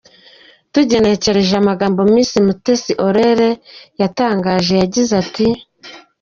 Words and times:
Tugenekereje 0.73 1.53
amagambo 1.61 1.99
Miss 2.13 2.31
Mutesi 2.45 2.91
Aurore 3.03 3.49
yatangaje, 4.01 4.73
yagize 4.83 5.11
ati:. 5.23 5.47